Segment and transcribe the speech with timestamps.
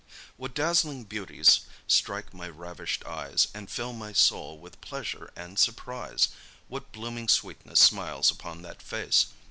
[0.35, 6.29] What dazzling beauties strike my ravish'd eyes, And fill my soul with pleasure and surprise!
[6.69, 9.27] What blooming sweetness smiles upon that face!